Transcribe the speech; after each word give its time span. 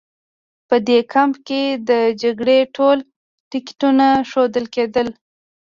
په 0.67 0.75
دې 0.87 0.99
کمپ 1.13 1.35
کې 1.47 1.61
د 1.89 1.91
جګړې 2.21 2.59
ټول 2.77 2.97
تکتیکونه 3.51 4.07
ښودل 4.29 4.65
کېدل 4.75 5.07